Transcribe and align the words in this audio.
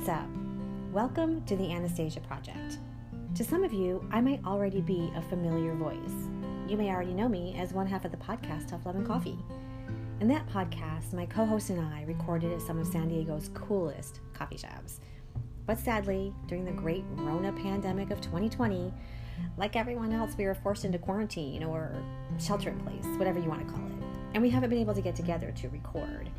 What's 0.00 0.08
up? 0.12 0.30
Welcome 0.94 1.44
to 1.44 1.54
the 1.54 1.72
Anastasia 1.72 2.20
Project. 2.20 2.78
To 3.34 3.44
some 3.44 3.62
of 3.62 3.74
you, 3.74 4.02
I 4.10 4.22
might 4.22 4.42
already 4.46 4.80
be 4.80 5.12
a 5.14 5.20
familiar 5.20 5.74
voice. 5.74 6.26
You 6.66 6.78
may 6.78 6.88
already 6.88 7.12
know 7.12 7.28
me 7.28 7.54
as 7.58 7.74
one 7.74 7.86
half 7.86 8.06
of 8.06 8.10
the 8.10 8.16
podcast 8.16 8.68
Tough 8.68 8.86
Love 8.86 8.96
and 8.96 9.06
Coffee. 9.06 9.36
In 10.20 10.28
that 10.28 10.48
podcast, 10.48 11.12
my 11.12 11.26
co 11.26 11.44
host 11.44 11.68
and 11.68 11.82
I 11.82 12.04
recorded 12.04 12.50
at 12.50 12.62
some 12.62 12.78
of 12.78 12.86
San 12.86 13.08
Diego's 13.08 13.50
coolest 13.52 14.20
coffee 14.32 14.56
shops. 14.56 15.00
But 15.66 15.78
sadly, 15.78 16.32
during 16.46 16.64
the 16.64 16.72
great 16.72 17.04
Rona 17.16 17.52
pandemic 17.52 18.10
of 18.10 18.22
2020, 18.22 18.94
like 19.58 19.76
everyone 19.76 20.14
else, 20.14 20.34
we 20.34 20.46
were 20.46 20.54
forced 20.54 20.86
into 20.86 20.96
quarantine 20.96 21.62
or 21.62 21.92
shelter 22.38 22.70
in 22.70 22.80
place, 22.80 23.04
whatever 23.18 23.38
you 23.38 23.50
want 23.50 23.68
to 23.68 23.70
call 23.70 23.84
it. 23.84 23.92
And 24.32 24.42
we 24.42 24.48
haven't 24.48 24.70
been 24.70 24.78
able 24.78 24.94
to 24.94 25.02
get 25.02 25.14
together 25.14 25.52
to 25.56 25.68
record. 25.68 26.30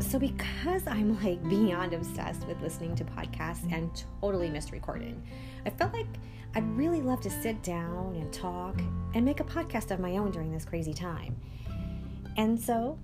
So, 0.00 0.18
because 0.18 0.86
I'm 0.88 1.22
like 1.22 1.42
beyond 1.48 1.92
obsessed 1.92 2.46
with 2.48 2.60
listening 2.60 2.96
to 2.96 3.04
podcasts 3.04 3.72
and 3.72 3.90
totally 4.20 4.50
missed 4.50 4.72
recording, 4.72 5.22
I 5.64 5.70
felt 5.70 5.92
like 5.92 6.06
I'd 6.56 6.68
really 6.76 7.00
love 7.00 7.20
to 7.22 7.30
sit 7.30 7.62
down 7.62 8.16
and 8.16 8.32
talk 8.32 8.80
and 9.14 9.24
make 9.24 9.40
a 9.40 9.44
podcast 9.44 9.92
of 9.92 10.00
my 10.00 10.16
own 10.16 10.32
during 10.32 10.52
this 10.52 10.64
crazy 10.64 10.92
time. 10.92 11.36
And 12.36 12.60
so, 12.60 12.98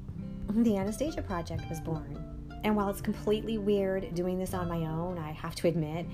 the 0.48 0.76
Anastasia 0.76 1.22
Project 1.22 1.62
was 1.68 1.80
born. 1.80 2.24
And 2.64 2.76
while 2.76 2.90
it's 2.90 3.00
completely 3.00 3.56
weird 3.56 4.12
doing 4.14 4.38
this 4.38 4.52
on 4.52 4.68
my 4.68 4.86
own, 4.86 5.16
I 5.16 5.30
have 5.30 5.54
to 5.56 5.68
admit, 5.68 6.06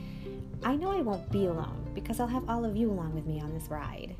I 0.62 0.76
know 0.76 0.90
I 0.90 1.00
won't 1.00 1.30
be 1.32 1.46
alone 1.46 1.90
because 1.94 2.20
I'll 2.20 2.26
have 2.26 2.48
all 2.48 2.64
of 2.64 2.76
you 2.76 2.90
along 2.90 3.14
with 3.14 3.26
me 3.26 3.40
on 3.40 3.52
this 3.52 3.68
ride. 3.68 4.14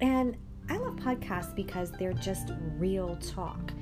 And 0.00 0.36
I 0.68 0.76
love 0.76 0.96
podcasts 0.96 1.54
because 1.54 1.90
they're 1.92 2.12
just 2.12 2.52
real 2.78 3.16
talk. 3.16 3.72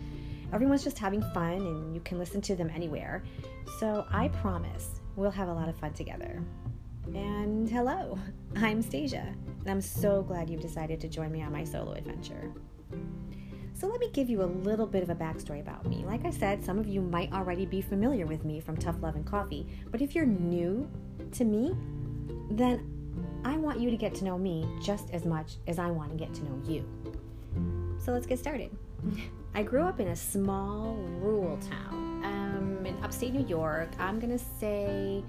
Everyone's 0.53 0.83
just 0.83 0.99
having 0.99 1.23
fun 1.33 1.53
and 1.53 1.95
you 1.95 2.01
can 2.01 2.19
listen 2.19 2.41
to 2.43 2.57
them 2.57 2.71
anywhere. 2.75 3.23
So 3.79 4.05
I 4.11 4.29
promise 4.29 5.01
we'll 5.17 5.31
have 5.31 5.49
a 5.49 5.53
lot 5.53 5.69
of 5.69 5.77
fun 5.77 5.93
together. 5.93 6.43
And 7.15 7.69
hello, 7.69 8.19
I'm 8.57 8.83
Stasia, 8.83 9.35
and 9.61 9.69
I'm 9.69 9.81
so 9.81 10.23
glad 10.23 10.49
you've 10.49 10.61
decided 10.61 11.01
to 11.01 11.09
join 11.09 11.33
me 11.33 11.43
on 11.43 11.53
my 11.53 11.65
solo 11.65 11.93
adventure. 11.93 12.53
So, 13.75 13.87
let 13.87 13.99
me 13.99 14.11
give 14.13 14.29
you 14.29 14.43
a 14.43 14.45
little 14.45 14.87
bit 14.87 15.03
of 15.03 15.09
a 15.09 15.15
backstory 15.15 15.61
about 15.61 15.87
me. 15.87 16.05
Like 16.05 16.27
I 16.27 16.31
said, 16.31 16.63
some 16.63 16.79
of 16.79 16.87
you 16.87 17.01
might 17.01 17.33
already 17.33 17.65
be 17.65 17.81
familiar 17.81 18.27
with 18.27 18.45
me 18.45 18.61
from 18.61 18.77
Tough 18.77 19.01
Love 19.01 19.17
and 19.17 19.25
Coffee, 19.25 19.67
but 19.91 20.03
if 20.03 20.15
you're 20.15 20.27
new 20.27 20.89
to 21.33 21.45
me, 21.45 21.75
then 22.51 22.87
I 23.43 23.57
want 23.57 23.81
you 23.81 23.91
to 23.91 23.97
get 23.97 24.15
to 24.17 24.25
know 24.25 24.37
me 24.37 24.69
just 24.83 25.11
as 25.13 25.25
much 25.25 25.57
as 25.67 25.79
I 25.79 25.91
want 25.91 26.11
to 26.11 26.17
get 26.17 26.35
to 26.35 26.45
know 26.45 26.61
you. 26.67 27.97
So, 27.99 28.13
let's 28.13 28.27
get 28.27 28.39
started. 28.39 28.71
I 29.55 29.63
grew 29.63 29.83
up 29.83 29.99
in 29.99 30.09
a 30.09 30.17
small 30.17 30.95
rural 31.21 31.59
town 31.59 32.25
um, 32.25 32.87
in 32.87 32.97
upstate 33.03 33.35
New 33.35 33.47
York. 33.47 33.89
I'm 33.99 34.21
going 34.21 34.37
to 34.37 34.45
say, 34.61 35.25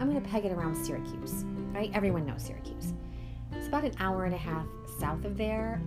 I'm 0.00 0.10
going 0.10 0.20
to 0.20 0.28
peg 0.28 0.46
it 0.46 0.52
around 0.52 0.74
Syracuse, 0.74 1.44
right? 1.72 1.90
Everyone 1.94 2.24
knows 2.24 2.42
Syracuse. 2.42 2.94
It's 3.52 3.68
about 3.68 3.84
an 3.84 3.92
hour 3.98 4.24
and 4.24 4.34
a 4.34 4.38
half 4.38 4.66
south 4.98 5.24
of 5.26 5.36
there, 5.36 5.80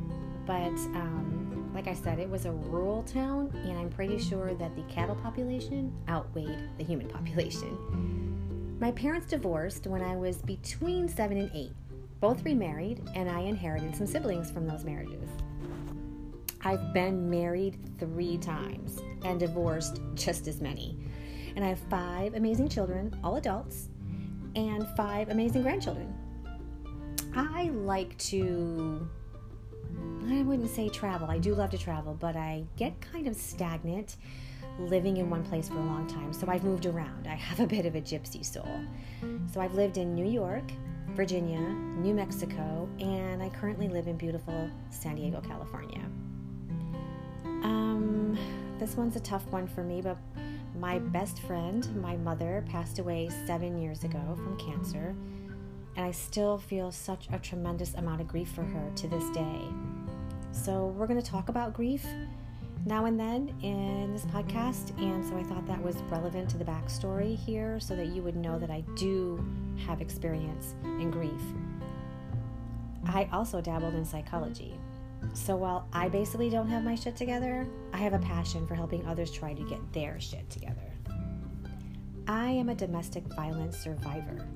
but 0.45 0.73
um, 0.93 1.71
like 1.73 1.87
I 1.87 1.95
said, 1.95 2.19
it 2.19 2.29
was 2.29 2.45
a 2.45 2.51
rural 2.51 3.01
town, 3.03 3.51
and 3.65 3.77
I'm 3.77 3.89
pretty 3.89 4.19
sure 4.19 4.53
that 4.53 4.75
the 4.75 4.83
cattle 4.83 5.15
population 5.15 5.91
outweighed 6.07 6.69
the 6.77 6.83
human 6.83 7.07
population. 7.09 8.77
My 8.79 8.91
parents 8.91 9.27
divorced 9.27 9.87
when 9.87 10.03
I 10.03 10.15
was 10.15 10.37
between 10.43 11.07
seven 11.09 11.37
and 11.37 11.51
eight, 11.55 11.73
both 12.19 12.45
remarried, 12.45 13.01
and 13.15 13.29
I 13.29 13.39
inherited 13.39 13.95
some 13.95 14.05
siblings 14.05 14.51
from 14.51 14.67
those 14.67 14.83
marriages. 14.83 15.29
I've 16.65 16.93
been 16.93 17.29
married 17.29 17.77
three 17.99 18.39
times 18.39 18.99
and 19.23 19.39
divorced 19.39 20.01
just 20.15 20.47
as 20.47 20.61
many. 20.61 20.97
And 21.55 21.63
I 21.63 21.69
have 21.69 21.79
five 21.91 22.33
amazing 22.33 22.69
children, 22.69 23.15
all 23.23 23.35
adults, 23.35 23.89
and 24.55 24.87
five 24.97 25.29
amazing 25.29 25.61
grandchildren. 25.61 26.11
I 27.35 27.69
like 27.69 28.17
to 28.17 29.07
I 30.27 30.41
wouldn't 30.41 30.71
say 30.71 30.89
travel. 30.89 31.29
I 31.29 31.37
do 31.37 31.53
love 31.53 31.69
to 31.69 31.77
travel, 31.77 32.17
but 32.19 32.35
I 32.35 32.65
get 32.77 32.99
kind 32.99 33.27
of 33.27 33.35
stagnant 33.35 34.15
living 34.79 35.17
in 35.17 35.29
one 35.29 35.43
place 35.43 35.69
for 35.69 35.75
a 35.75 35.85
long 35.85 36.07
time. 36.07 36.33
So 36.33 36.47
I've 36.49 36.63
moved 36.63 36.87
around. 36.87 37.27
I 37.27 37.35
have 37.35 37.59
a 37.59 37.67
bit 37.67 37.85
of 37.85 37.95
a 37.95 38.01
gypsy 38.01 38.43
soul. 38.43 38.79
So 39.53 39.61
I've 39.61 39.75
lived 39.75 39.97
in 39.97 40.15
New 40.15 40.25
York, 40.25 40.63
Virginia, 41.09 41.59
New 41.59 42.15
Mexico, 42.15 42.89
and 42.99 43.43
I 43.43 43.49
currently 43.49 43.87
live 43.87 44.07
in 44.07 44.17
beautiful 44.17 44.67
San 44.89 45.15
Diego, 45.15 45.41
California. 45.41 46.01
This 48.79 48.95
one's 48.97 49.15
a 49.15 49.21
tough 49.21 49.45
one 49.47 49.67
for 49.67 49.83
me, 49.83 50.01
but 50.01 50.17
my 50.77 50.99
best 50.99 51.39
friend, 51.43 51.87
my 52.01 52.17
mother, 52.17 52.63
passed 52.69 52.99
away 52.99 53.29
seven 53.45 53.77
years 53.77 54.03
ago 54.03 54.35
from 54.35 54.57
cancer, 54.57 55.15
and 55.95 56.05
I 56.05 56.11
still 56.11 56.57
feel 56.57 56.91
such 56.91 57.27
a 57.31 57.39
tremendous 57.39 57.93
amount 57.93 58.19
of 58.19 58.27
grief 58.27 58.49
for 58.49 58.63
her 58.63 58.91
to 58.95 59.07
this 59.07 59.29
day. 59.29 59.61
So, 60.51 60.87
we're 60.87 61.07
going 61.07 61.21
to 61.21 61.31
talk 61.31 61.47
about 61.49 61.73
grief 61.73 62.05
now 62.85 63.05
and 63.05 63.19
then 63.19 63.55
in 63.63 64.13
this 64.13 64.25
podcast, 64.25 64.95
and 65.01 65.25
so 65.25 65.35
I 65.37 65.43
thought 65.43 65.65
that 65.67 65.81
was 65.81 65.95
relevant 66.11 66.49
to 66.51 66.57
the 66.57 66.65
backstory 66.65 67.35
here 67.35 67.79
so 67.79 67.95
that 67.95 68.07
you 68.07 68.21
would 68.21 68.35
know 68.35 68.59
that 68.59 68.69
I 68.69 68.83
do 68.95 69.43
have 69.87 70.01
experience 70.01 70.75
in 70.83 71.09
grief. 71.09 71.31
I 73.07 73.27
also 73.31 73.59
dabbled 73.59 73.95
in 73.95 74.05
psychology. 74.05 74.77
So 75.33 75.55
while 75.55 75.87
I 75.93 76.09
basically 76.09 76.49
don't 76.49 76.69
have 76.69 76.83
my 76.83 76.95
shit 76.95 77.15
together, 77.15 77.67
I 77.93 77.97
have 77.97 78.13
a 78.13 78.19
passion 78.19 78.65
for 78.65 78.75
helping 78.75 79.05
others 79.05 79.31
try 79.31 79.53
to 79.53 79.63
get 79.63 79.93
their 79.93 80.19
shit 80.19 80.49
together. 80.49 80.91
I 82.27 82.49
am 82.49 82.69
a 82.69 82.75
domestic 82.75 83.23
violence 83.35 83.77
survivor, 83.77 84.47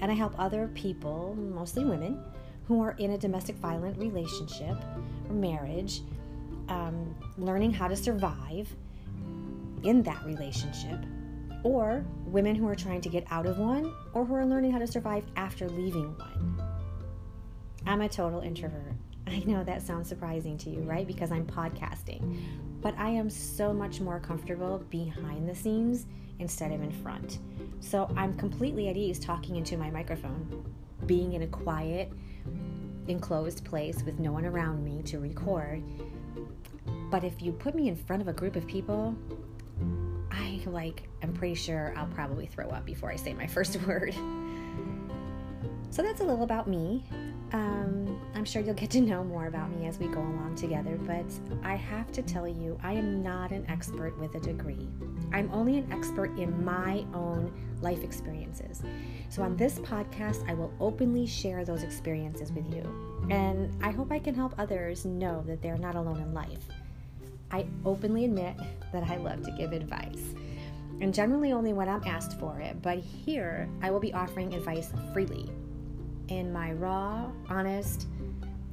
and 0.00 0.10
I 0.10 0.14
help 0.14 0.34
other 0.38 0.68
people, 0.74 1.36
mostly 1.36 1.84
women, 1.84 2.20
who 2.66 2.82
are 2.82 2.92
in 2.98 3.12
a 3.12 3.18
domestic 3.18 3.56
violent 3.56 3.96
relationship 3.98 4.76
or 5.28 5.34
marriage, 5.34 6.02
um, 6.68 7.14
learning 7.38 7.72
how 7.72 7.86
to 7.86 7.94
survive 7.94 8.74
in 9.84 10.02
that 10.02 10.24
relationship, 10.24 10.98
or 11.62 12.04
women 12.24 12.56
who 12.56 12.66
are 12.66 12.74
trying 12.74 13.00
to 13.02 13.08
get 13.08 13.24
out 13.30 13.46
of 13.46 13.58
one, 13.58 13.94
or 14.14 14.24
who 14.24 14.34
are 14.34 14.44
learning 14.44 14.72
how 14.72 14.78
to 14.78 14.86
survive 14.86 15.24
after 15.36 15.68
leaving 15.68 16.16
one. 16.18 16.60
I'm 17.86 18.00
a 18.00 18.08
total 18.08 18.40
introvert. 18.40 18.94
I 19.26 19.42
know 19.46 19.64
that 19.64 19.82
sounds 19.82 20.08
surprising 20.08 20.56
to 20.58 20.70
you, 20.70 20.80
right? 20.80 21.06
Because 21.06 21.32
I'm 21.32 21.46
podcasting. 21.46 22.40
But 22.80 22.94
I 22.98 23.08
am 23.08 23.28
so 23.28 23.72
much 23.72 24.00
more 24.00 24.20
comfortable 24.20 24.84
behind 24.90 25.48
the 25.48 25.54
scenes 25.54 26.06
instead 26.38 26.72
of 26.72 26.82
in 26.82 26.90
front. 26.90 27.38
So 27.80 28.12
I'm 28.16 28.36
completely 28.36 28.88
at 28.88 28.96
ease 28.96 29.18
talking 29.18 29.56
into 29.56 29.76
my 29.76 29.90
microphone, 29.90 30.64
being 31.06 31.32
in 31.32 31.42
a 31.42 31.46
quiet, 31.46 32.12
enclosed 33.08 33.64
place 33.64 34.02
with 34.02 34.18
no 34.18 34.32
one 34.32 34.44
around 34.44 34.84
me 34.84 35.02
to 35.04 35.18
record. 35.18 35.82
But 37.10 37.24
if 37.24 37.40
you 37.42 37.52
put 37.52 37.74
me 37.74 37.88
in 37.88 37.96
front 37.96 38.22
of 38.22 38.28
a 38.28 38.32
group 38.32 38.56
of 38.56 38.66
people, 38.66 39.16
I 40.30 40.60
like, 40.66 41.08
I'm 41.22 41.32
pretty 41.32 41.54
sure 41.54 41.94
I'll 41.96 42.06
probably 42.08 42.46
throw 42.46 42.68
up 42.68 42.84
before 42.84 43.10
I 43.10 43.16
say 43.16 43.32
my 43.32 43.46
first 43.56 43.80
word. 43.82 44.14
So 45.90 46.02
that's 46.02 46.20
a 46.20 46.24
little 46.24 46.44
about 46.44 46.68
me. 46.68 47.04
Um, 47.52 48.20
I'm 48.34 48.44
sure 48.44 48.60
you'll 48.60 48.74
get 48.74 48.90
to 48.90 49.00
know 49.00 49.22
more 49.22 49.46
about 49.46 49.70
me 49.70 49.86
as 49.86 49.98
we 49.98 50.08
go 50.08 50.18
along 50.18 50.56
together, 50.56 50.98
but 51.06 51.24
I 51.62 51.76
have 51.76 52.10
to 52.12 52.22
tell 52.22 52.46
you, 52.46 52.78
I 52.82 52.92
am 52.92 53.22
not 53.22 53.52
an 53.52 53.64
expert 53.68 54.18
with 54.18 54.34
a 54.34 54.40
degree. 54.40 54.88
I'm 55.32 55.50
only 55.52 55.78
an 55.78 55.90
expert 55.92 56.36
in 56.38 56.64
my 56.64 57.04
own 57.14 57.52
life 57.80 58.02
experiences. 58.02 58.82
So, 59.28 59.42
on 59.42 59.56
this 59.56 59.78
podcast, 59.78 60.48
I 60.48 60.54
will 60.54 60.72
openly 60.80 61.26
share 61.26 61.64
those 61.64 61.82
experiences 61.82 62.50
with 62.52 62.72
you. 62.74 62.82
And 63.30 63.72
I 63.82 63.90
hope 63.90 64.10
I 64.10 64.18
can 64.18 64.34
help 64.34 64.54
others 64.58 65.04
know 65.04 65.42
that 65.46 65.62
they're 65.62 65.78
not 65.78 65.94
alone 65.94 66.20
in 66.20 66.34
life. 66.34 66.66
I 67.52 67.66
openly 67.84 68.24
admit 68.24 68.56
that 68.92 69.04
I 69.04 69.16
love 69.16 69.42
to 69.44 69.52
give 69.52 69.72
advice, 69.72 70.34
and 71.00 71.14
generally 71.14 71.52
only 71.52 71.72
when 71.72 71.88
I'm 71.88 72.02
asked 72.04 72.40
for 72.40 72.58
it, 72.60 72.82
but 72.82 72.98
here 72.98 73.68
I 73.82 73.90
will 73.92 74.00
be 74.00 74.12
offering 74.12 74.52
advice 74.52 74.90
freely 75.12 75.48
in 76.28 76.52
my 76.52 76.72
raw, 76.72 77.30
honest, 77.48 78.06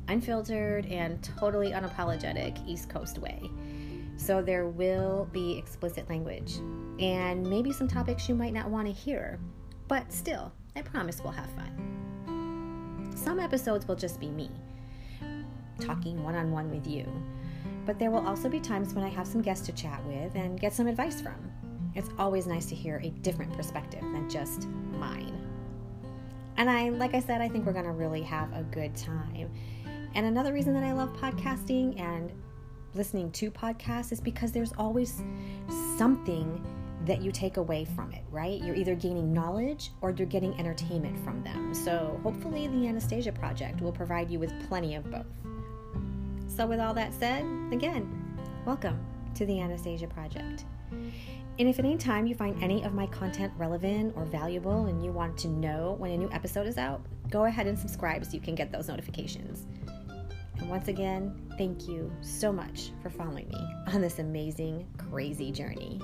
unfiltered, 0.08 0.86
and 0.88 1.24
totally 1.38 1.72
unapologetic 1.72 2.58
East 2.68 2.90
Coast 2.90 3.18
way. 3.20 3.42
So 4.18 4.42
there 4.42 4.68
will 4.68 5.28
be 5.32 5.58
explicit 5.58 6.10
language 6.10 6.56
and 7.00 7.48
maybe 7.50 7.72
some 7.72 7.88
topics 7.88 8.30
you 8.30 8.36
might 8.36 8.54
not 8.54 8.70
want 8.70 8.88
to 8.88 8.94
hear, 8.94 9.40
but 9.88 10.12
still, 10.12 10.52
I 10.76 10.82
promise 10.82 11.22
we'll 11.24 11.34
have 11.34 11.50
fun. 11.52 13.12
Some 13.16 13.40
episodes 13.40 13.88
will 13.88 13.96
just 13.96 14.20
be 14.20 14.30
me 14.30 14.50
talking 15.80 16.24
one 16.24 16.36
on 16.36 16.52
one 16.52 16.70
with 16.70 16.88
you, 16.88 17.06
but 17.86 18.00
there 18.00 18.12
will 18.12 18.26
also 18.26 18.48
be 18.50 18.60
times 18.60 18.94
when 18.94 19.04
I 19.04 19.10
have 19.10 19.28
some 19.28 19.42
guests 19.42 19.66
to 19.66 19.72
chat 19.72 20.04
with 20.06 20.36
and 20.36 20.60
get 20.60 20.74
some 20.74 20.88
advice 20.88 21.22
from. 21.22 21.52
It's 21.96 22.10
always 22.18 22.48
nice 22.48 22.66
to 22.68 22.76
hear 22.76 23.02
a 23.04 23.10
different 23.10 23.54
perspective 23.54 24.02
than 24.02 24.30
just 24.30 24.68
mine. 24.68 25.33
And 26.58 26.70
I, 26.70 26.90
like 26.90 27.14
I 27.14 27.20
said, 27.20 27.42
I 27.42 27.50
think 27.50 27.66
we're 27.66 27.74
going 27.74 27.86
to 27.86 27.92
really 27.92 28.22
have 28.22 28.52
a 28.54 28.64
good 28.64 28.96
time. 28.96 29.50
And 30.16 30.26
another 30.26 30.54
reason 30.54 30.74
that 30.74 30.84
I 30.84 30.94
love 30.94 31.10
podcasting 31.14 32.00
and 32.00 32.32
listening 32.94 33.32
to 33.32 33.50
podcasts 33.50 34.12
is 34.12 34.22
because 34.22 34.52
there's 34.52 34.74
always 34.78 35.24
something 35.98 36.64
that 37.06 37.22
you 37.22 37.32
take 37.32 37.58
away 37.58 37.86
from 37.86 38.12
it, 38.14 38.24
right? 38.30 38.62
You're 38.64 38.76
either 38.76 38.96
gaining 38.96 39.34
knowledge 39.34 39.92
or 40.02 40.12
you're 40.12 40.28
getting 40.28 40.58
entertainment 40.60 41.22
from 41.24 41.44
them. 41.44 41.74
So, 41.74 42.20
hopefully, 42.24 42.68
the 42.68 42.88
Anastasia 42.88 43.32
Project 43.32 43.82
will 43.82 43.92
provide 43.92 44.32
you 44.32 44.40
with 44.40 44.54
plenty 44.70 44.96
of 44.96 45.10
both. 45.12 45.26
So, 46.48 46.66
with 46.66 46.80
all 46.80 46.94
that 46.94 47.14
said, 47.14 47.44
again, 47.74 48.38
welcome 48.66 49.13
to 49.36 49.46
the 49.46 49.60
Anastasia 49.60 50.08
Project. 50.08 50.66
And 51.60 51.70
if 51.70 51.78
at 51.78 51.86
any 51.86 51.98
time 51.98 52.26
you 52.26 52.36
find 52.36 52.62
any 52.64 52.84
of 52.84 52.94
my 52.94 53.06
content 53.08 53.54
relevant 53.58 54.14
or 54.16 54.26
valuable 54.26 54.88
and 54.88 55.04
you 55.04 55.12
want 55.12 55.38
to 55.40 55.48
know 55.48 55.96
when 56.00 56.12
a 56.12 56.18
new 56.18 56.30
episode 56.32 56.66
is 56.66 56.78
out, 56.78 57.02
go 57.30 57.46
ahead 57.46 57.68
and 57.68 57.78
subscribe 57.78 58.26
so 58.26 58.32
you 58.32 58.40
can 58.40 58.56
get 58.56 58.72
those 58.72 58.88
notifications. 58.88 59.68
And 60.58 60.70
once 60.70 60.88
again, 60.88 61.40
thank 61.58 61.88
you 61.88 62.12
so 62.22 62.52
much 62.52 62.92
for 63.02 63.10
following 63.10 63.48
me 63.50 63.68
on 63.94 64.02
this 64.02 64.20
amazing, 64.20 64.88
crazy 64.98 65.52
journey. 65.52 66.00